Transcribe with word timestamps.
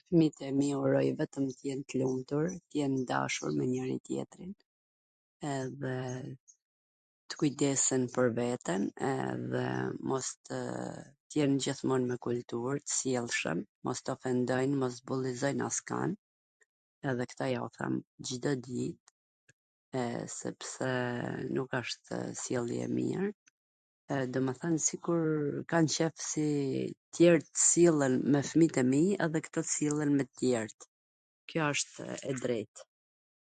Fmijt 0.00 0.36
e 0.48 0.48
mi 0.58 0.66
uroj 0.84 1.06
vetwm 1.20 1.46
t 1.60 1.68
jen 1.68 1.80
t 1.92 2.00
lumtur, 2.00 2.46
t 2.68 2.80
jen 2.80 2.92
t 2.98 3.06
dashur 3.10 3.50
me 3.56 3.64
njwri 3.70 3.96
tjetrin 4.08 4.52
edhe 5.56 5.94
t 7.32 7.40
kujdesen 7.40 8.02
pwr 8.16 8.28
veten, 8.38 8.82
edhe 9.12 9.66
mos 10.10 10.28
tw... 10.48 10.56
t 11.28 11.40
jen 11.40 11.52
gjithmon 11.64 12.02
me 12.10 12.16
kultur, 12.24 12.74
t 12.84 12.88
sjellshwm, 12.98 13.58
mos 13.88 13.98
tw 14.02 14.10
ofendojn, 14.14 14.72
mos 14.82 14.96
bullizojn 15.12 15.66
askwn, 15.70 16.10
edhe 17.12 17.24
kto 17.32 17.44
ja 17.54 17.60
u 17.64 17.72
them 17.78 17.94
Cdo 18.30 18.52
dit, 18.66 19.02
e 20.04 20.06
sepse 20.38 20.90
nuk 21.58 21.70
ashtw 21.80 22.16
sjellje 22.42 22.80
e 22.88 22.94
mir, 22.98 23.24
e 24.14 24.16
domethwn 24.34 24.76
kam 25.70 25.86
qejf 25.94 26.16
si 26.30 26.48
tw 26.80 26.90
tjerwt 27.18 27.48
sillen 27.68 28.14
me 28.34 28.40
fmijt 28.50 28.76
e 28.82 28.86
mi, 28.92 29.02
edhe 29.26 29.30
fmijt 29.30 29.30
e 29.30 29.38
mi 29.38 29.54
tw 29.56 29.68
sillen 29.74 30.12
me 30.18 30.24
tw 30.26 30.34
tjerwt, 30.42 30.80
kjo 31.52 31.64
wsht 31.76 31.94
e 32.34 32.40
drejt. 32.44 32.74